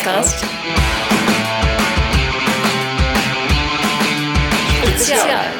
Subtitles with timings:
[0.00, 0.44] Podcast.
[4.96, 5.59] Spezial.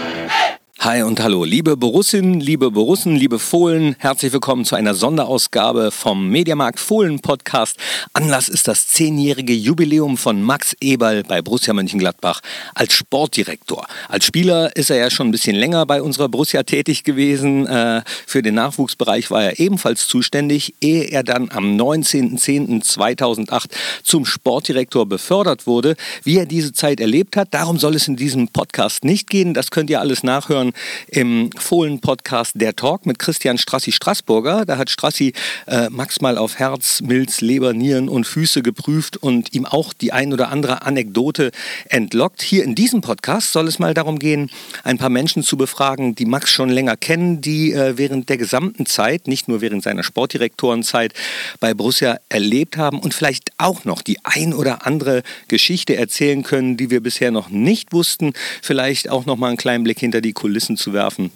[0.90, 6.30] Hi und hallo, liebe Borussinnen, liebe Borussen, liebe Fohlen, herzlich willkommen zu einer Sonderausgabe vom
[6.30, 7.76] Mediamarkt Fohlen Podcast.
[8.12, 12.40] Anlass ist das zehnjährige Jubiläum von Max Eberl bei Borussia Mönchengladbach
[12.74, 13.86] als Sportdirektor.
[14.08, 17.68] Als Spieler ist er ja schon ein bisschen länger bei unserer Borussia tätig gewesen.
[17.68, 23.66] Äh, für den Nachwuchsbereich war er ebenfalls zuständig, ehe er dann am 19.10.2008
[24.02, 25.94] zum Sportdirektor befördert wurde.
[26.24, 29.54] Wie er diese Zeit erlebt hat, darum soll es in diesem Podcast nicht gehen.
[29.54, 30.72] Das könnt ihr alles nachhören
[31.08, 34.64] im Fohlen-Podcast Der Talk mit Christian Strassi-Straßburger.
[34.64, 35.32] Da hat Strassi
[35.66, 40.12] äh, Max mal auf Herz, Milz, Leber, Nieren und Füße geprüft und ihm auch die
[40.12, 41.50] ein oder andere Anekdote
[41.88, 42.42] entlockt.
[42.42, 44.50] Hier in diesem Podcast soll es mal darum gehen,
[44.84, 48.86] ein paar Menschen zu befragen, die Max schon länger kennen, die äh, während der gesamten
[48.86, 51.12] Zeit, nicht nur während seiner Sportdirektorenzeit
[51.60, 56.76] bei Borussia erlebt haben und vielleicht auch noch die ein oder andere Geschichte erzählen können,
[56.76, 58.32] die wir bisher noch nicht wussten.
[58.62, 61.30] Vielleicht auch noch mal einen kleinen Blick hinter die Kulissen Kulissen zu werfen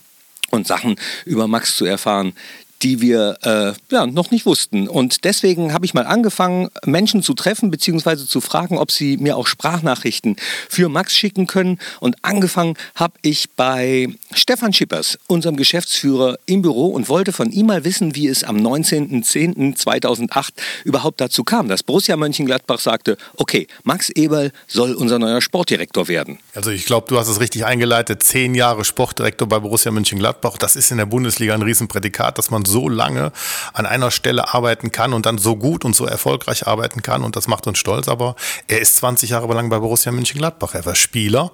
[0.51, 2.35] und Sachen über Max zu erfahren,
[2.83, 4.89] die wir äh, ja, noch nicht wussten.
[4.89, 8.27] Und deswegen habe ich mal angefangen, Menschen zu treffen bzw.
[8.27, 10.37] zu fragen, ob sie mir auch Sprachnachrichten
[10.69, 11.79] für Max schicken können.
[12.01, 17.67] Und angefangen habe ich bei Stefan Schippers, unserem Geschäftsführer im Büro und wollte von ihm
[17.67, 20.51] mal wissen, wie es am 19.10.2008
[20.85, 26.39] überhaupt dazu kam, dass Borussia Mönchengladbach sagte, okay, Max Eberl soll unser neuer Sportdirektor werden.
[26.55, 28.23] Also ich glaube, du hast es richtig eingeleitet.
[28.23, 30.59] Zehn Jahre Sportdirektor bei Borussia Mönchengladbach.
[30.59, 33.33] Das ist in der Bundesliga ein Riesenprädikat, dass man so so lange
[33.73, 37.23] an einer Stelle arbeiten kann und dann so gut und so erfolgreich arbeiten kann.
[37.23, 38.09] Und das macht uns stolz.
[38.09, 38.35] Aber
[38.67, 40.75] er ist 20 Jahre lang bei Borussia Mönchengladbach.
[40.75, 41.53] Er war Spieler,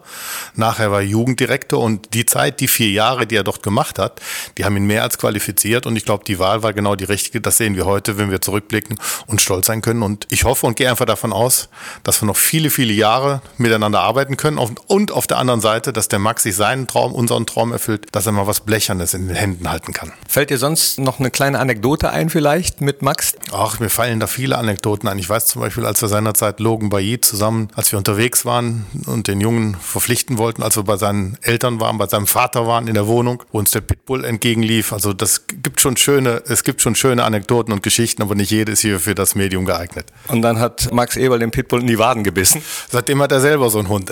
[0.54, 4.20] nachher war Jugenddirektor und die Zeit, die vier Jahre, die er dort gemacht hat,
[4.58, 5.86] die haben ihn mehr als qualifiziert.
[5.86, 7.40] Und ich glaube, die Wahl war genau die richtige.
[7.40, 10.02] Das sehen wir heute, wenn wir zurückblicken und stolz sein können.
[10.02, 11.68] Und ich hoffe und gehe einfach davon aus,
[12.02, 14.58] dass wir noch viele, viele Jahre miteinander arbeiten können.
[14.58, 18.26] Und auf der anderen Seite, dass der Max sich seinen Traum, unseren Traum erfüllt, dass
[18.26, 20.12] er mal was Blechernes in den Händen halten kann.
[20.28, 23.34] Fällt dir sonst noch eine kleine Anekdote ein vielleicht mit Max?
[23.52, 25.18] Ach, mir fallen da viele Anekdoten ein.
[25.18, 29.28] Ich weiß zum Beispiel, als wir seinerzeit Logan Bailly zusammen, als wir unterwegs waren und
[29.28, 32.94] den Jungen verpflichten wollten, als wir bei seinen Eltern waren, bei seinem Vater waren in
[32.94, 34.92] der Wohnung, wo uns der Pitbull entgegenlief.
[34.92, 38.72] Also das gibt schon schöne, es gibt schon schöne Anekdoten und Geschichten, aber nicht jede
[38.72, 40.06] ist hier für das Medium geeignet.
[40.28, 42.62] Und dann hat Max Eberl den Pitbull in die Waden gebissen.
[42.90, 44.10] Seitdem hat er selber so einen Hund.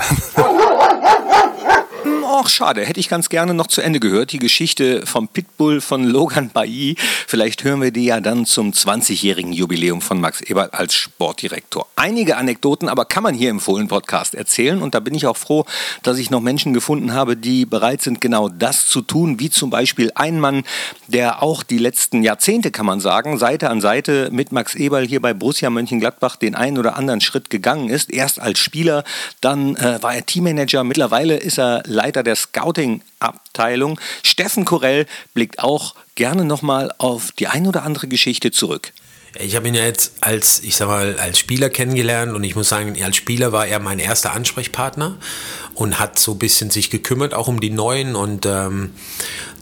[2.30, 2.84] Ach, schade.
[2.84, 4.32] Hätte ich ganz gerne noch zu Ende gehört.
[4.32, 6.94] Die Geschichte vom Pitbull von Logan Bailly.
[7.26, 11.86] Vielleicht hören wir die ja dann zum 20-jährigen Jubiläum von Max Eberl als Sportdirektor.
[11.96, 14.82] Einige Anekdoten aber kann man hier im Fohlen-Podcast erzählen.
[14.82, 15.64] Und da bin ich auch froh,
[16.02, 19.40] dass ich noch Menschen gefunden habe, die bereit sind, genau das zu tun.
[19.40, 20.64] Wie zum Beispiel ein Mann,
[21.06, 25.22] der auch die letzten Jahrzehnte, kann man sagen, Seite an Seite mit Max Eberl hier
[25.22, 28.12] bei Borussia Mönchengladbach den einen oder anderen Schritt gegangen ist.
[28.12, 29.02] Erst als Spieler,
[29.40, 30.84] dann äh, war er Teammanager.
[30.84, 34.00] Mittlerweile ist er Leiter der Scouting-Abteilung.
[34.22, 38.92] Steffen Korell blickt auch gerne nochmal auf die ein oder andere Geschichte zurück.
[39.40, 42.68] Ich habe ihn ja jetzt als, ich sag mal, als Spieler kennengelernt und ich muss
[42.68, 45.18] sagen, als Spieler war er mein erster Ansprechpartner
[45.74, 48.94] und hat so ein bisschen sich gekümmert, auch um die Neuen und ähm,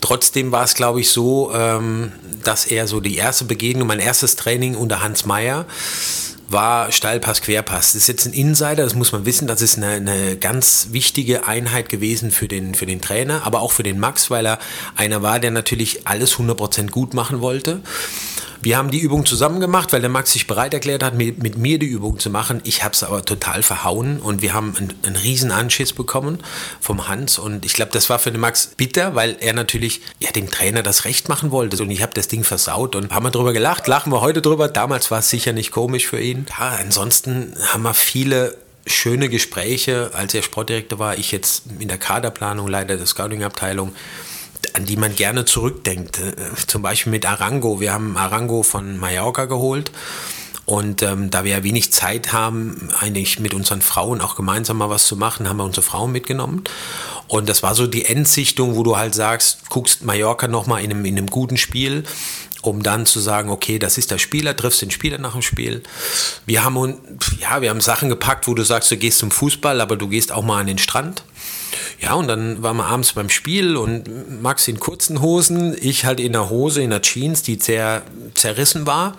[0.00, 2.12] trotzdem war es, glaube ich, so, ähm,
[2.44, 5.66] dass er so die erste Begegnung, mein erstes Training unter Hans Meyer,
[6.48, 7.92] war Steilpass, Querpass.
[7.92, 9.46] Das ist jetzt ein Insider, das muss man wissen.
[9.46, 13.72] Das ist eine, eine, ganz wichtige Einheit gewesen für den, für den Trainer, aber auch
[13.72, 14.58] für den Max, weil er
[14.96, 17.80] einer war, der natürlich alles 100% gut machen wollte.
[18.66, 21.56] Wir haben die Übung zusammen gemacht, weil der Max sich bereit erklärt hat, mit, mit
[21.56, 22.60] mir die Übung zu machen.
[22.64, 26.40] Ich habe es aber total verhauen und wir haben einen, einen riesen Anschiss bekommen
[26.80, 27.38] vom Hans.
[27.38, 30.82] Und ich glaube, das war für den Max bitter, weil er natürlich ja, dem Trainer
[30.82, 31.80] das Recht machen wollte.
[31.80, 34.66] Und ich habe das Ding versaut und haben wir drüber gelacht, lachen wir heute drüber.
[34.66, 36.46] Damals war es sicher nicht komisch für ihn.
[36.58, 41.16] Ja, ansonsten haben wir viele schöne Gespräche, als er Sportdirektor war.
[41.16, 43.94] Ich jetzt in der Kaderplanung, Leiter der Scouting-Abteilung
[44.74, 46.18] an die man gerne zurückdenkt.
[46.18, 46.34] Äh,
[46.66, 47.80] zum Beispiel mit Arango.
[47.80, 49.90] Wir haben Arango von Mallorca geholt.
[50.66, 54.90] Und ähm, da wir ja wenig Zeit haben, eigentlich mit unseren Frauen auch gemeinsam mal
[54.90, 56.64] was zu machen, haben wir unsere Frauen mitgenommen.
[57.28, 61.04] Und das war so die Endsichtung, wo du halt sagst, guckst Mallorca nochmal in einem,
[61.04, 62.02] in einem guten Spiel,
[62.62, 65.84] um dann zu sagen, okay, das ist der Spieler, triffst den Spieler nach dem Spiel.
[66.46, 66.98] Wir haben,
[67.38, 70.32] ja, wir haben Sachen gepackt, wo du sagst, du gehst zum Fußball, aber du gehst
[70.32, 71.22] auch mal an den Strand.
[72.00, 76.20] Ja, und dann waren wir abends beim Spiel und Max in kurzen Hosen, ich halt
[76.20, 78.02] in der Hose, in der Jeans, die sehr
[78.34, 79.16] zerrissen war.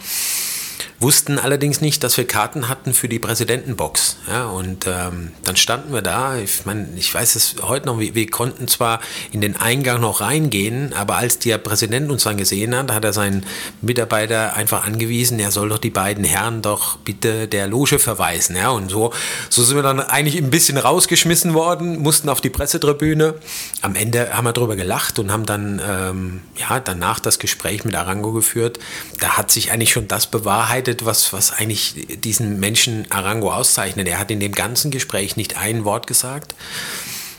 [0.99, 4.17] Wussten allerdings nicht, dass wir Karten hatten für die Präsidentenbox.
[4.27, 6.37] Ja, und ähm, dann standen wir da.
[6.37, 8.99] Ich meine, ich weiß es heute noch, wir, wir, konnten zwar
[9.31, 13.13] in den Eingang noch reingehen, aber als der Präsident uns dann gesehen hat, hat er
[13.13, 13.45] seinen
[13.81, 18.55] Mitarbeiter einfach angewiesen, er soll doch die beiden Herren doch bitte der Loge verweisen.
[18.55, 19.13] Ja, und so,
[19.49, 23.35] so sind wir dann eigentlich ein bisschen rausgeschmissen worden, mussten auf die Pressetribüne.
[23.81, 27.95] Am Ende haben wir darüber gelacht und haben dann ähm, ja, danach das Gespräch mit
[27.95, 28.79] Arango geführt.
[29.19, 34.07] Da hat sich eigentlich schon das bewahrheitet, abgeleitet, was, was eigentlich diesen Menschen Arango auszeichnet.
[34.07, 36.55] Er hat in dem ganzen Gespräch nicht ein Wort gesagt,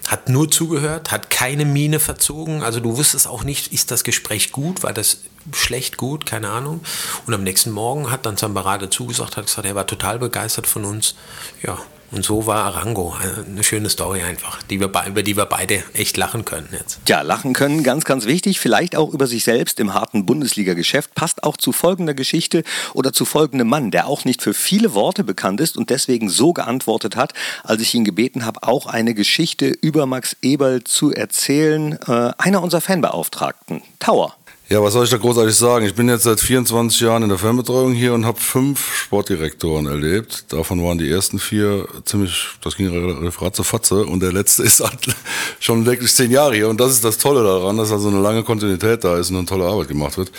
[0.06, 2.62] hat nur zugehört, hat keine Miene verzogen.
[2.62, 5.19] Also du wusstest auch nicht, ist das Gespräch gut, war das
[5.53, 6.81] schlecht gut, keine Ahnung.
[7.27, 10.85] Und am nächsten Morgen hat dann Zambarade zugesagt, hat gesagt, er war total begeistert von
[10.85, 11.15] uns.
[11.62, 11.79] Ja,
[12.11, 13.15] und so war Arango.
[13.47, 17.01] Eine schöne Story einfach, die wir, über die wir beide echt lachen können jetzt.
[17.07, 18.61] Ja, lachen können, ganz, ganz wichtig.
[18.61, 21.15] Vielleicht auch über sich selbst im harten Bundesliga-Geschäft.
[21.15, 22.65] Passt auch zu folgender Geschichte
[22.95, 26.55] oder zu folgendem Mann, der auch nicht für viele Worte bekannt ist und deswegen so
[26.55, 31.99] geantwortet hat, als ich ihn gebeten habe, auch eine Geschichte über Max Eberl zu erzählen.
[32.07, 34.38] Äh, einer unserer Fanbeauftragten, Tower.
[34.70, 35.87] Ja, was soll ich da großartig sagen?
[35.87, 40.44] Ich bin jetzt seit 24 Jahren in der Fernbetreuung hier und habe fünf Sportdirektoren erlebt.
[40.53, 45.17] Davon waren die ersten vier ziemlich, das ging relativ ratze und der letzte ist halt
[45.59, 46.69] schon wirklich zehn Jahre hier.
[46.69, 49.47] Und das ist das Tolle daran, dass also eine lange Kontinuität da ist und eine
[49.47, 50.31] tolle Arbeit gemacht wird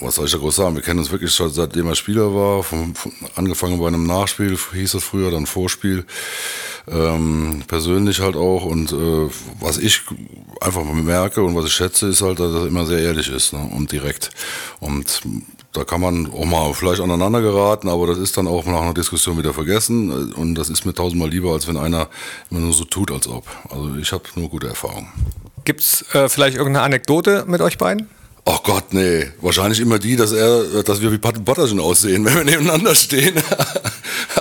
[0.00, 0.74] was soll ich da groß sagen?
[0.74, 2.62] Wir kennen uns wirklich schon seitdem er Spieler war.
[2.62, 6.04] Von, von, angefangen bei einem Nachspiel, hieß es früher, dann Vorspiel.
[6.86, 8.64] Ähm, persönlich halt auch.
[8.64, 9.30] Und äh,
[9.60, 10.02] was ich
[10.60, 13.70] einfach merke und was ich schätze, ist halt, dass er immer sehr ehrlich ist ne?
[13.74, 14.30] und direkt.
[14.80, 15.22] Und
[15.72, 18.94] da kann man auch mal vielleicht aneinander geraten, aber das ist dann auch nach einer
[18.94, 20.32] Diskussion wieder vergessen.
[20.34, 22.08] Und das ist mir tausendmal lieber, als wenn einer
[22.50, 23.46] immer nur so tut, als ob.
[23.70, 25.08] Also ich habe nur gute Erfahrungen.
[25.64, 28.08] Gibt es äh, vielleicht irgendeine Anekdote mit euch beiden?
[28.46, 29.26] Ach Gott, nee.
[29.40, 33.34] Wahrscheinlich immer die, dass er, dass wir wie Patten Botterchen aussehen, wenn wir nebeneinander stehen.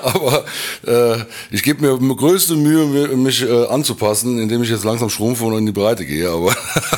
[0.01, 0.43] Aber
[0.85, 2.85] äh, ich gebe mir größte Mühe,
[3.15, 6.29] mich äh, anzupassen, indem ich jetzt langsam schrumpfe und in die Breite gehe.
[6.29, 6.53] Aber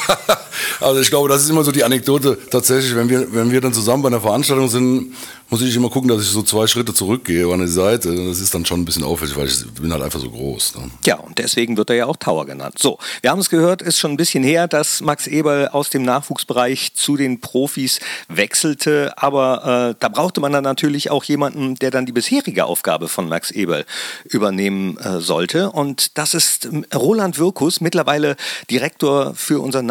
[0.80, 3.74] also ich glaube, das ist immer so die Anekdote tatsächlich, wenn wir, wenn wir dann
[3.74, 5.14] zusammen bei einer Veranstaltung sind,
[5.50, 8.14] muss ich immer gucken, dass ich so zwei Schritte zurückgehe an die Seite.
[8.28, 10.76] Das ist dann schon ein bisschen auffällig, weil ich bin halt einfach so groß.
[10.78, 10.90] Ne?
[11.06, 12.76] Ja, und deswegen wird er ja auch Tower genannt.
[12.80, 16.02] So, wir haben es gehört, ist schon ein bisschen her, dass Max Eberl aus dem
[16.02, 19.14] Nachwuchsbereich zu den Profis wechselte.
[19.18, 23.30] Aber äh, da brauchte man dann natürlich auch jemanden, der dann die bisherige Aufgabe von
[23.30, 23.86] Max Eberl
[24.24, 25.72] übernehmen äh, sollte.
[25.72, 28.36] Und das ist ähm, Roland Wirkus, mittlerweile
[28.72, 29.84] Direktor für unser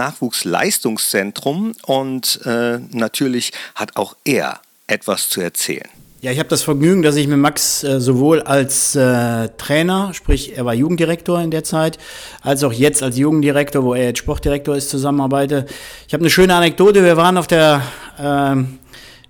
[0.54, 1.72] Nachwuchsleistungszentrum.
[1.86, 5.88] Und äh, natürlich hat auch er etwas zu erzählen.
[6.20, 10.56] Ja, ich habe das Vergnügen, dass ich mit Max äh, sowohl als äh, Trainer, sprich
[10.56, 11.98] er war Jugenddirektor in der Zeit,
[12.40, 15.66] als auch jetzt als Jugenddirektor, wo er jetzt Sportdirektor ist, zusammenarbeite.
[16.08, 17.04] Ich habe eine schöne Anekdote.
[17.04, 17.82] Wir waren auf der
[18.18, 18.52] äh,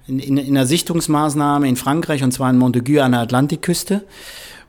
[0.06, 4.04] in, in, in einer Sichtungsmaßnahme in Frankreich und zwar in Montaigu an der Atlantikküste.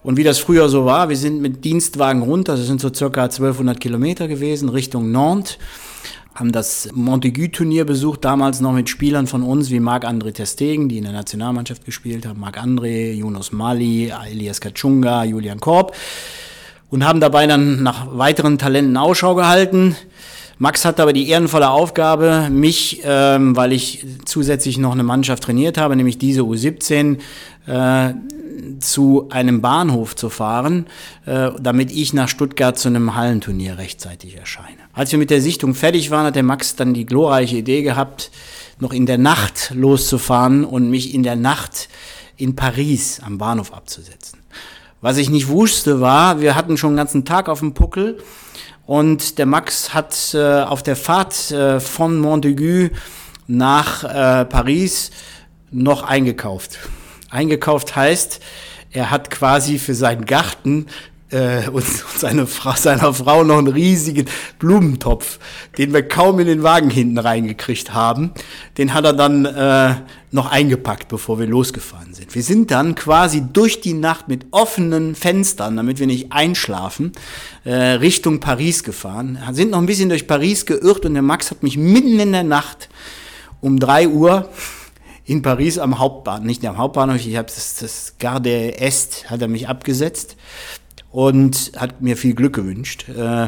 [0.02, 3.24] Und wie das früher so war, wir sind mit Dienstwagen runter, das sind so circa
[3.24, 5.58] 1200 Kilometer gewesen, Richtung Nantes
[6.36, 11.06] haben das Montaigu-Turnier besucht, damals noch mit Spielern von uns wie Marc-André Testegen, die in
[11.06, 15.96] der Nationalmannschaft gespielt haben, Marc-André, Yunus Mali, Elias Kachunga, Julian Korb
[16.90, 19.96] und haben dabei dann nach weiteren Talenten Ausschau gehalten.
[20.58, 25.78] Max hatte aber die ehrenvolle Aufgabe, mich, ähm, weil ich zusätzlich noch eine Mannschaft trainiert
[25.78, 27.18] habe, nämlich diese U17,
[27.68, 28.14] äh,
[28.80, 30.86] zu einem Bahnhof zu fahren,
[31.26, 34.78] äh, damit ich nach Stuttgart zu einem Hallenturnier rechtzeitig erscheine.
[34.94, 38.32] Als wir mit der Sichtung fertig waren, hat der Max dann die glorreiche Idee gehabt,
[38.80, 41.90] noch in der Nacht loszufahren und mich in der Nacht
[42.38, 44.40] in Paris am Bahnhof abzusetzen.
[45.02, 48.18] Was ich nicht wusste war, wir hatten schon einen ganzen Tag auf dem Puckel
[48.86, 52.90] und der Max hat äh, auf der Fahrt äh, von Montaigu
[53.48, 55.12] nach äh, Paris
[55.72, 56.78] noch eingekauft.
[57.30, 58.40] Eingekauft heißt,
[58.92, 60.88] er hat quasi für seinen Garten
[61.32, 61.86] äh, und
[62.18, 64.26] seine Frau, seiner Frau noch einen riesigen
[64.60, 65.40] Blumentopf,
[65.78, 68.32] den wir kaum in den Wagen hinten reingekriegt haben.
[68.78, 69.96] Den hat er dann äh,
[70.32, 72.36] noch eingepackt, bevor wir losgefahren sind.
[72.36, 77.14] Wir sind dann quasi durch die Nacht mit offenen Fenstern, damit wir nicht einschlafen,
[77.64, 79.40] äh, Richtung Paris gefahren.
[79.52, 82.44] Sind noch ein bisschen durch Paris geirrt und der Max hat mich mitten in der
[82.44, 82.90] Nacht
[83.62, 84.50] um drei Uhr
[85.28, 89.48] in Paris am Hauptbahnhof, nicht am Hauptbahnhof, ich habe das, das Garde Est, hat er
[89.48, 90.36] mich abgesetzt
[91.16, 93.48] und hat mir viel Glück gewünscht, äh,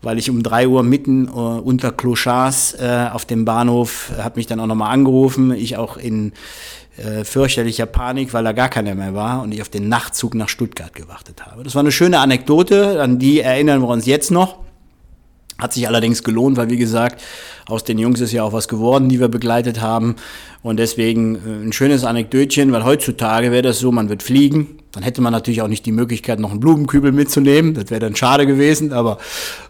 [0.00, 4.46] weil ich um drei Uhr mitten äh, unter Clochards äh, auf dem Bahnhof, hat mich
[4.46, 6.32] dann auch nochmal angerufen, ich auch in
[6.96, 10.48] äh, fürchterlicher Panik, weil da gar keiner mehr war und ich auf den Nachtzug nach
[10.48, 11.62] Stuttgart gewartet habe.
[11.64, 14.60] Das war eine schöne Anekdote, an die erinnern wir uns jetzt noch.
[15.58, 17.22] Hat sich allerdings gelohnt, weil wie gesagt,
[17.68, 20.16] aus den Jungs ist ja auch was geworden, die wir begleitet haben.
[20.62, 24.78] Und deswegen äh, ein schönes Anekdötchen, weil heutzutage wäre das so, man wird fliegen.
[24.92, 27.72] Dann hätte man natürlich auch nicht die Möglichkeit, noch einen Blumenkübel mitzunehmen.
[27.74, 29.18] Das wäre dann schade gewesen, aber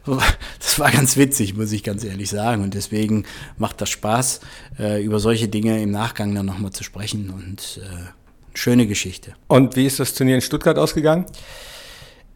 [0.58, 2.62] das war ganz witzig, muss ich ganz ehrlich sagen.
[2.62, 3.24] Und deswegen
[3.56, 4.40] macht das Spaß,
[4.78, 7.30] äh, über solche Dinge im Nachgang dann nochmal zu sprechen.
[7.30, 8.10] Und äh,
[8.54, 9.34] schöne Geschichte.
[9.46, 11.26] Und wie ist das Turnier in Stuttgart ausgegangen?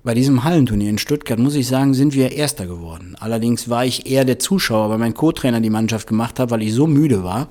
[0.05, 3.17] Bei diesem Hallenturnier in Stuttgart, muss ich sagen, sind wir Erster geworden.
[3.19, 6.73] Allerdings war ich eher der Zuschauer, weil mein Co-Trainer die Mannschaft gemacht hat, weil ich
[6.73, 7.49] so müde war.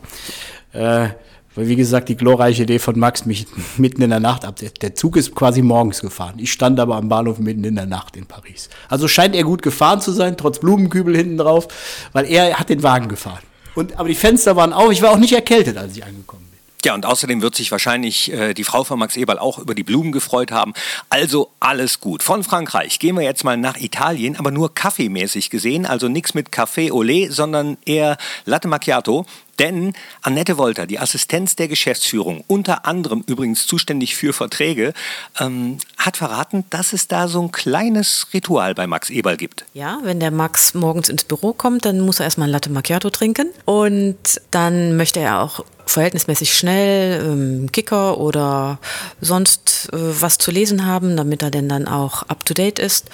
[0.72, 1.10] Äh,
[1.56, 3.48] weil, wie gesagt, die glorreiche Idee von Max mich
[3.78, 4.60] mitten in der Nacht ab.
[4.82, 6.36] Der Zug ist quasi morgens gefahren.
[6.38, 8.70] Ich stand aber am Bahnhof mitten in der Nacht in Paris.
[8.90, 11.68] Also scheint er gut gefahren zu sein, trotz Blumenkübel hinten drauf,
[12.14, 13.44] weil er hat den Wagen gefahren.
[13.76, 14.92] Und, aber die Fenster waren auf.
[14.92, 16.56] Ich war auch nicht erkältet, als ich angekommen bin.
[16.86, 19.84] Ja, und außerdem wird sich wahrscheinlich äh, die Frau von Max Eberl auch über die
[19.84, 20.74] Blumen gefreut haben.
[21.10, 22.22] Also alles gut.
[22.22, 25.88] Von Frankreich gehen wir jetzt mal nach Italien, aber nur kaffeemäßig gesehen.
[25.88, 29.26] Also nichts mit Café Olé, sondern eher Latte Macchiato.
[29.60, 34.94] Denn Annette Wolter, die Assistenz der Geschäftsführung, unter anderem übrigens zuständig für Verträge,
[35.40, 39.66] ähm, hat verraten, dass es da so ein kleines Ritual bei Max Eberl gibt.
[39.74, 43.10] Ja, wenn der Max morgens ins Büro kommt, dann muss er erstmal ein Latte Macchiato
[43.10, 44.18] trinken und
[44.52, 48.80] dann möchte er auch verhältnismäßig schnell ähm, Kicker oder
[49.22, 53.10] sonst äh, was zu lesen haben, damit er denn dann auch up-to-date ist.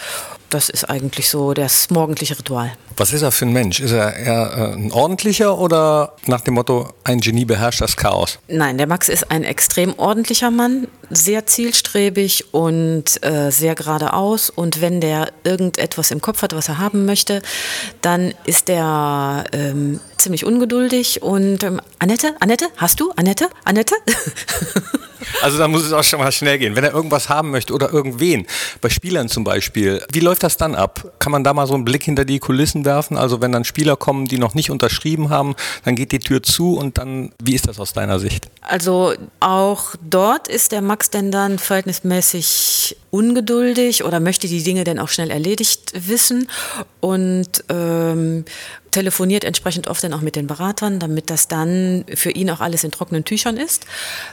[0.50, 2.74] Das ist eigentlich so das morgendliche Ritual.
[2.98, 3.80] Was ist er für ein Mensch?
[3.80, 8.40] Ist er eher äh, ein ordentlicher oder nach dem Motto, ein Genie beherrscht das Chaos?
[8.48, 14.50] Nein, der Max ist ein extrem ordentlicher Mann, sehr zielstrebig und äh, sehr geradeaus.
[14.50, 17.42] Und wenn der irgendetwas im Kopf hat, was er haben möchte,
[18.02, 21.22] dann ist er ähm, ziemlich ungeduldig.
[21.22, 23.12] Und ähm, Annette, Annette, hast du?
[23.16, 23.50] Annette?
[23.64, 23.96] Annette?
[25.42, 26.76] Also da muss es auch schon mal schnell gehen.
[26.76, 28.46] Wenn er irgendwas haben möchte oder irgendwen,
[28.82, 31.14] bei Spielern zum Beispiel, wie läuft das dann ab?
[31.20, 33.18] Kann man da mal so einen Blick hinter die Kulissen werfen?
[33.18, 36.78] Also wenn dann Spieler kommen, die noch nicht unterschrieben haben, dann geht die Tür zu
[36.78, 38.48] und dann, wie ist das aus deiner Sicht?
[38.62, 45.00] Also auch dort ist der Max denn dann verhältnismäßig ungeduldig oder möchte die Dinge denn
[45.00, 46.48] auch schnell erledigt wissen
[47.02, 48.46] und ähm,
[48.92, 52.84] telefoniert entsprechend oft dann auch mit den Beratern, damit das dann für ihn auch alles
[52.84, 53.86] in trockenen Tüchern ist.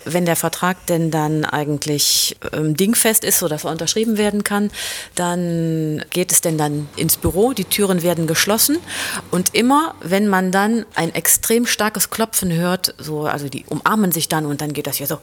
[0.05, 4.71] Wenn der Vertrag denn dann eigentlich ähm, dingfest ist, sodass er unterschrieben werden kann,
[5.15, 8.79] dann geht es denn dann ins Büro, die Türen werden geschlossen.
[9.31, 14.29] Und immer, wenn man dann ein extrem starkes Klopfen hört, so, also die umarmen sich
[14.29, 15.19] dann und dann geht das hier so.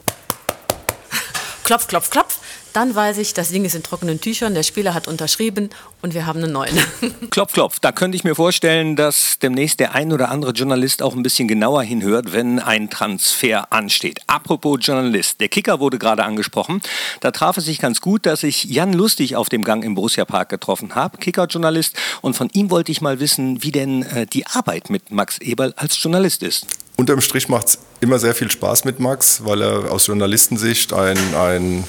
[1.65, 2.34] Klopf, klopf, klopf,
[2.75, 5.69] dann weiß ich, das Ding ist in trockenen Tüchern, der Spieler hat unterschrieben
[6.01, 6.77] und wir haben einen neuen.
[7.31, 7.79] Klopf, klopf.
[7.79, 11.47] Da könnte ich mir vorstellen, dass demnächst der ein oder andere Journalist auch ein bisschen
[11.47, 14.19] genauer hinhört, wenn ein Transfer ansteht.
[14.27, 16.81] Apropos Journalist, der Kicker wurde gerade angesprochen.
[17.21, 20.25] Da traf es sich ganz gut, dass ich Jan Lustig auf dem Gang im Borussia
[20.25, 21.95] Park getroffen habe, Kicker-Journalist.
[22.21, 25.73] Und von ihm wollte ich mal wissen, wie denn äh, die Arbeit mit Max Eberl
[25.77, 26.67] als Journalist ist.
[26.97, 31.17] Unterm Strich macht es immer sehr viel Spaß mit Max, weil er aus Journalistensicht ein,
[31.35, 31.83] ein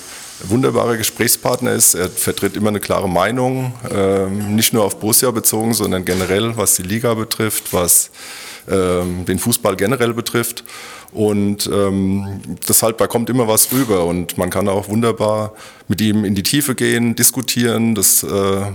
[0.44, 1.94] wunderbarer Gesprächspartner ist.
[1.94, 6.76] Er vertritt immer eine klare Meinung, ähm, nicht nur auf Borussia bezogen, sondern generell, was
[6.76, 8.10] die Liga betrifft, was
[8.68, 10.64] ähm, den Fußball generell betrifft.
[11.12, 15.54] Und ähm, deshalb da kommt immer was rüber und man kann auch wunderbar
[15.88, 17.94] mit ihm in die Tiefe gehen, diskutieren.
[17.94, 18.66] Das äh,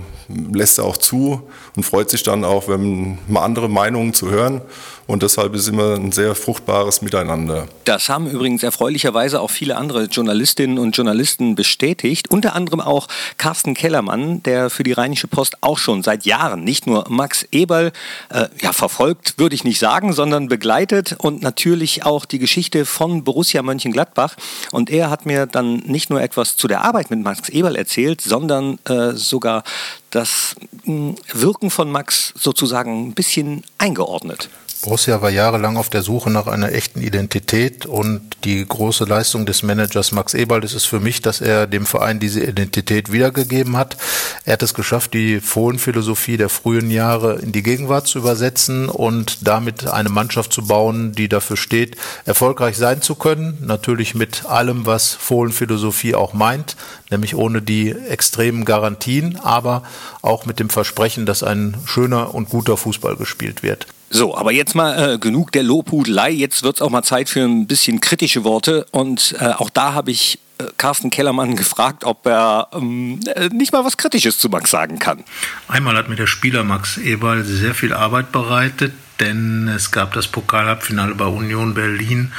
[0.52, 1.42] lässt er auch zu
[1.76, 4.62] und freut sich dann auch, wenn mal andere Meinungen zu hören.
[5.06, 7.66] Und deshalb ist immer ein sehr fruchtbares Miteinander.
[7.84, 12.30] Das haben übrigens erfreulicherweise auch viele andere Journalistinnen und Journalisten bestätigt.
[12.30, 16.86] Unter anderem auch Carsten Kellermann, der für die Rheinische Post auch schon seit Jahren nicht
[16.86, 17.92] nur Max Eberl
[18.30, 23.24] äh, ja, verfolgt, würde ich nicht sagen, sondern begleitet und natürlich auch die Geschichte von
[23.24, 24.36] Borussia Mönchengladbach.
[24.70, 28.20] Und er hat mir dann nicht nur etwas zu der Arbeit mit Max Eberl erzählt,
[28.20, 29.64] sondern äh, sogar
[30.12, 30.54] das
[30.84, 34.48] mh, Wirken von Max sozusagen ein bisschen eingeordnet.
[34.82, 39.62] Borussia war jahrelang auf der Suche nach einer echten Identität und die große Leistung des
[39.62, 43.96] Managers Max Eberl ist es für mich, dass er dem Verein diese Identität wiedergegeben hat.
[44.44, 49.46] Er hat es geschafft, die Fohlenphilosophie der frühen Jahre in die Gegenwart zu übersetzen und
[49.46, 53.58] damit eine Mannschaft zu bauen, die dafür steht, erfolgreich sein zu können.
[53.60, 56.74] Natürlich mit allem, was Fohlenphilosophie auch meint,
[57.12, 59.84] nämlich ohne die extremen Garantien, aber
[60.22, 63.86] auch mit dem Versprechen, dass ein schöner und guter Fußball gespielt wird.
[64.14, 66.30] So, aber jetzt mal äh, genug der Lobhudelei.
[66.30, 68.86] Jetzt wird es auch mal Zeit für ein bisschen kritische Worte.
[68.90, 73.72] Und äh, auch da habe ich äh, Carsten Kellermann gefragt, ob er ähm, äh, nicht
[73.72, 75.24] mal was Kritisches zu Max sagen kann.
[75.66, 78.92] Einmal hat mir der Spieler Max Eberl sehr viel Arbeit bereitet,
[79.22, 82.32] denn es gab das Pokalhalbfinale bei Union Berlin.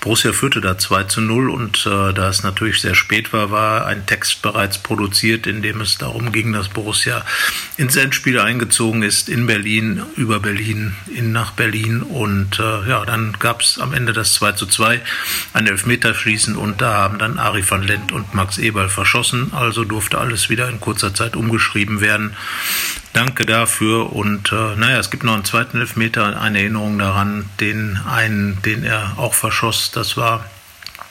[0.00, 3.86] Borussia führte da 2 zu 0 und äh, da es natürlich sehr spät war, war
[3.86, 7.24] ein Text bereits produziert, in dem es darum ging, dass Borussia
[7.76, 13.36] ins Endspiel eingezogen ist in Berlin, über Berlin, in nach Berlin und äh, ja, dann
[13.38, 15.00] gab es am Ende das 2 zu 2,
[15.52, 20.18] ein Elfmeterschießen und da haben dann Ari van Lent und Max Eberl verschossen, also durfte
[20.18, 22.34] alles wieder in kurzer Zeit umgeschrieben werden.
[23.12, 24.12] Danke dafür.
[24.12, 28.84] Und äh, naja, es gibt noch einen zweiten Elfmeter, eine Erinnerung daran, den einen, den
[28.84, 29.90] er auch verschoss.
[29.90, 30.44] Das war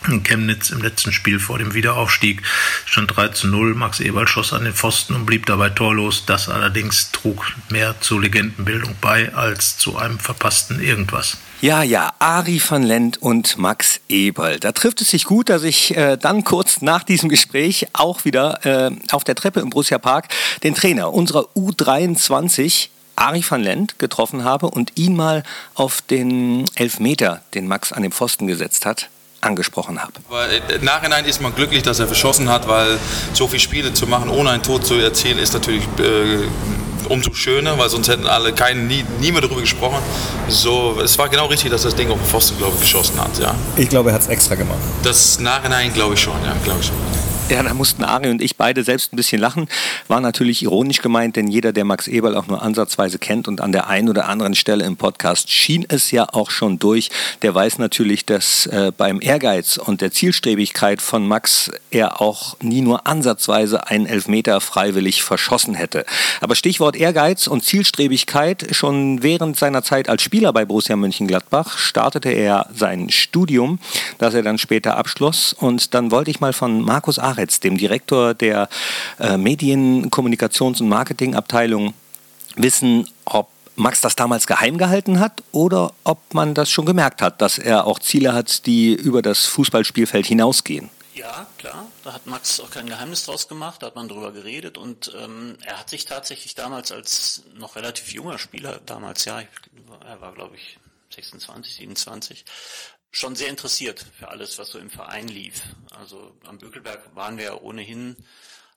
[0.08, 2.42] in Chemnitz im letzten Spiel vor dem Wiederaufstieg.
[2.86, 3.76] Stand 3 zu 0.
[3.76, 6.26] Max Eberl schoss an den Pfosten und blieb dabei torlos.
[6.26, 11.38] Das allerdings trug mehr zur Legendenbildung bei als zu einem verpassten Irgendwas.
[11.62, 14.60] Ja, ja, Ari van Lent und Max Eberl.
[14.60, 18.66] Da trifft es sich gut, dass ich äh, dann kurz nach diesem Gespräch auch wieder
[18.66, 20.30] äh, auf der Treppe im Borussia Park
[20.64, 25.44] den Trainer unserer U23 Ari van Lent getroffen habe und ihn mal
[25.76, 29.10] auf den Elfmeter, den Max an den Pfosten gesetzt hat,
[29.42, 30.14] angesprochen habe.
[30.32, 32.98] Äh, Im Nachhinein ist man glücklich, dass er verschossen hat, weil
[33.34, 36.48] so viele Spiele zu machen, ohne ein Tor zu erzielen, ist natürlich äh,
[37.10, 40.00] umso schöner, weil sonst hätten alle keinen, nie, nie mehr darüber gesprochen.
[40.48, 43.38] So, es war genau richtig, dass das Ding auf den Pfosten, glaube ich, geschossen hat.
[43.40, 43.54] Ja.
[43.76, 44.80] Ich glaube, er hat es extra gemacht.
[45.04, 47.31] Das Nachhinein glaube ich schon, ja, glaube ich schon.
[47.52, 49.68] Ja, da mussten Ari und ich beide selbst ein bisschen lachen.
[50.08, 53.74] War natürlich ironisch gemeint, denn jeder, der Max Eberl auch nur ansatzweise kennt und an
[53.74, 57.10] der einen oder anderen Stelle im Podcast schien es ja auch schon durch,
[57.42, 62.80] der weiß natürlich, dass äh, beim Ehrgeiz und der Zielstrebigkeit von Max er auch nie
[62.80, 66.06] nur ansatzweise einen Elfmeter freiwillig verschossen hätte.
[66.40, 72.30] Aber Stichwort Ehrgeiz und Zielstrebigkeit, schon während seiner Zeit als Spieler bei Borussia Mönchengladbach startete
[72.30, 73.80] er sein Studium,
[74.20, 75.52] das er dann später abschloss.
[75.52, 78.70] Und dann wollte ich mal von Markus Arendt Aretz, dem Direktor der
[79.20, 81.94] äh, Medien-, Kommunikations- und Marketingabteilung,
[82.56, 87.42] wissen, ob Max das damals geheim gehalten hat oder ob man das schon gemerkt hat,
[87.42, 90.90] dass er auch Ziele hat, die über das Fußballspielfeld hinausgehen.
[91.16, 91.88] Ja, klar.
[92.04, 95.58] Da hat Max auch kein Geheimnis draus gemacht, da hat man drüber geredet und ähm,
[95.66, 99.42] er hat sich tatsächlich damals als noch relativ junger Spieler, damals ja,
[100.06, 100.78] er war glaube ich
[101.12, 102.46] 26, 27,
[103.12, 105.62] schon sehr interessiert für alles, was so im Verein lief.
[105.92, 108.16] Also am Bökelberg waren wir ja ohnehin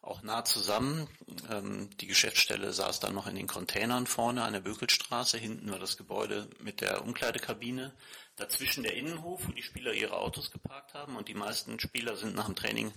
[0.03, 1.09] auch nah zusammen.
[1.51, 5.39] Ähm, die Geschäftsstelle saß dann noch in den Containern vorne an der Bökelstraße.
[5.39, 7.93] Hinten war das Gebäude mit der Umkleidekabine.
[8.37, 11.17] Dazwischen der Innenhof, wo die Spieler ihre Autos geparkt haben.
[11.17, 12.93] Und die meisten Spieler sind nach dem Training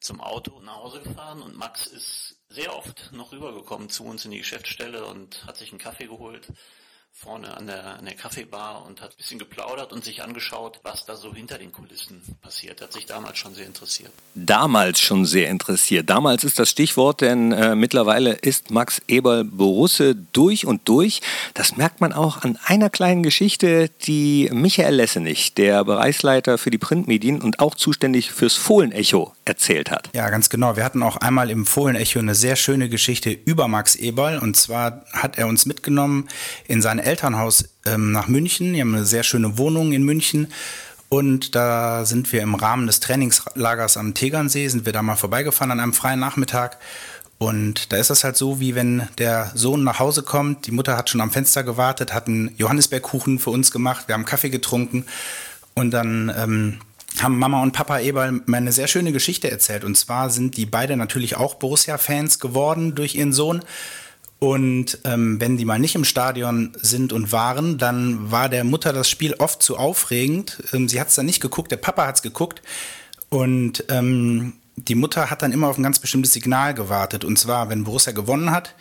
[0.00, 1.40] zum Auto nach Hause gefahren.
[1.40, 5.70] Und Max ist sehr oft noch rübergekommen zu uns in die Geschäftsstelle und hat sich
[5.70, 6.48] einen Kaffee geholt
[7.18, 11.06] vorne an der, an der Kaffeebar und hat ein bisschen geplaudert und sich angeschaut, was
[11.06, 12.82] da so hinter den Kulissen passiert.
[12.82, 14.12] Hat sich damals schon sehr interessiert.
[14.34, 16.10] Damals schon sehr interessiert.
[16.10, 21.22] Damals ist das Stichwort, denn äh, mittlerweile ist Max Eberl Borusse durch und durch.
[21.54, 26.78] Das merkt man auch an einer kleinen Geschichte, die Michael Lessenich, der Bereichsleiter für die
[26.78, 30.10] Printmedien und auch zuständig fürs Fohlenecho, erzählt hat.
[30.12, 30.76] Ja, ganz genau.
[30.76, 35.06] Wir hatten auch einmal im Fohlenecho eine sehr schöne Geschichte über Max Eberl und zwar
[35.12, 36.28] hat er uns mitgenommen
[36.68, 38.74] in seine Elternhaus ähm, nach München.
[38.74, 40.48] Die haben eine sehr schöne Wohnung in München.
[41.08, 45.70] Und da sind wir im Rahmen des Trainingslagers am Tegernsee, sind wir da mal vorbeigefahren
[45.70, 46.78] an einem freien Nachmittag.
[47.38, 50.96] Und da ist es halt so, wie wenn der Sohn nach Hause kommt, die Mutter
[50.96, 55.04] hat schon am Fenster gewartet, hat einen Johannisbeerkuchen für uns gemacht, wir haben Kaffee getrunken
[55.74, 56.78] und dann ähm,
[57.22, 59.84] haben Mama und Papa mir eine sehr schöne Geschichte erzählt.
[59.84, 63.62] Und zwar sind die beide natürlich auch Borussia-Fans geworden durch ihren Sohn.
[64.46, 68.92] Und ähm, wenn die mal nicht im Stadion sind und waren, dann war der Mutter
[68.92, 70.62] das Spiel oft zu aufregend.
[70.72, 72.62] Ähm, sie hat es dann nicht geguckt, der Papa hat es geguckt.
[73.28, 77.24] Und ähm, die Mutter hat dann immer auf ein ganz bestimmtes Signal gewartet.
[77.24, 78.76] Und zwar, wenn Borussia gewonnen hat,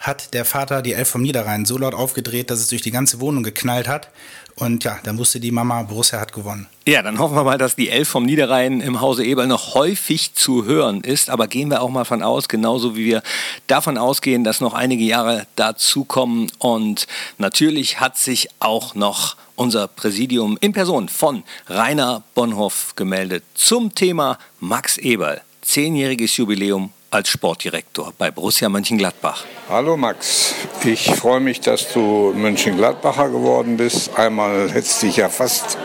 [0.00, 3.20] hat der Vater die Elf vom Niederrhein so laut aufgedreht, dass es durch die ganze
[3.20, 4.08] Wohnung geknallt hat.
[4.56, 6.66] Und ja, dann wusste die Mama, Borussia hat gewonnen.
[6.86, 10.34] Ja, dann hoffen wir mal, dass die Elf vom Niederrhein im Hause Eberl noch häufig
[10.34, 11.30] zu hören ist.
[11.30, 13.22] Aber gehen wir auch mal von aus, genauso wie wir
[13.66, 16.50] davon ausgehen, dass noch einige Jahre dazukommen.
[16.58, 17.06] Und
[17.38, 24.38] natürlich hat sich auch noch unser Präsidium in Person von Rainer Bonhoff gemeldet zum Thema
[24.60, 25.42] Max Eberl.
[25.62, 29.44] Zehnjähriges Jubiläum als Sportdirektor bei Borussia Mönchengladbach.
[29.68, 34.16] Hallo Max, ich freue mich, dass du Mönchengladbacher geworden bist.
[34.16, 35.76] Einmal hättest dich ja fast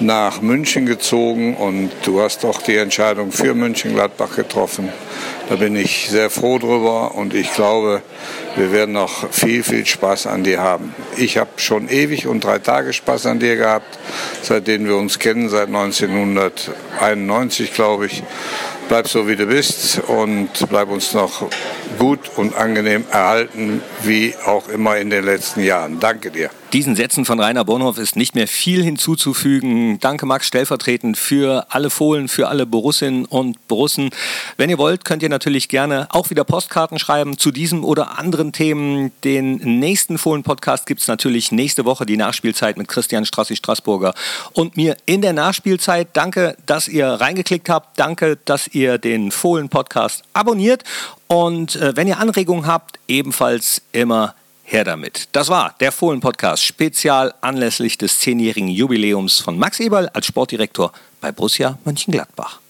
[0.00, 4.90] nach München gezogen und du hast doch die Entscheidung für Mönchengladbach getroffen.
[5.48, 8.02] Da bin ich sehr froh drüber und ich glaube,
[8.56, 10.94] wir werden noch viel, viel Spaß an dir haben.
[11.16, 13.98] Ich habe schon ewig und drei Tage Spaß an dir gehabt,
[14.42, 18.22] seitdem wir uns kennen, seit 1991, glaube ich
[18.92, 21.48] bleib so wie du bist und bleib uns noch
[21.98, 25.98] gut und angenehm erhalten, wie auch immer in den letzten Jahren.
[25.98, 26.50] Danke dir.
[26.72, 30.00] Diesen Sätzen von Rainer Bonhoff ist nicht mehr viel hinzuzufügen.
[30.00, 34.08] Danke Max stellvertretend für alle Fohlen, für alle Borussinnen und Borussen.
[34.56, 38.52] Wenn ihr wollt, könnt ihr natürlich gerne auch wieder Postkarten schreiben zu diesem oder anderen
[38.52, 39.12] Themen.
[39.22, 44.14] Den nächsten Fohlen-Podcast gibt es natürlich nächste Woche, die Nachspielzeit mit Christian Strassi-Straßburger
[44.54, 46.08] und mir in der Nachspielzeit.
[46.14, 47.98] Danke, dass ihr reingeklickt habt.
[47.98, 50.84] Danke, dass ihr den Fohlen-Podcast abonniert.
[51.26, 54.34] Und äh, wenn ihr Anregungen habt, ebenfalls immer
[54.72, 55.28] her damit.
[55.32, 61.30] Das war der Fohlen-Podcast, spezial anlässlich des zehnjährigen Jubiläums von Max Eberl als Sportdirektor bei
[61.32, 62.61] Borussia Mönchengladbach.